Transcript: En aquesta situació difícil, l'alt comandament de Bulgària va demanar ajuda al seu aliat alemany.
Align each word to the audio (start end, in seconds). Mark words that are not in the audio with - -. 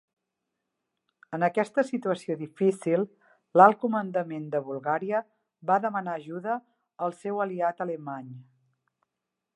En 1.37 1.43
aquesta 1.47 1.83
situació 1.89 2.37
difícil, 2.39 3.05
l'alt 3.61 3.79
comandament 3.83 4.49
de 4.57 4.63
Bulgària 4.71 5.23
va 5.73 5.79
demanar 5.87 6.19
ajuda 6.23 6.57
al 7.09 7.15
seu 7.23 7.47
aliat 7.47 7.85
alemany. 7.87 8.37